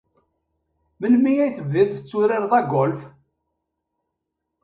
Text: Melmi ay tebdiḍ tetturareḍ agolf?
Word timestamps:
Melmi 0.99 1.31
ay 1.43 1.51
tebdiḍ 1.53 1.89
tetturareḍ 1.91 2.53
agolf? 2.59 3.01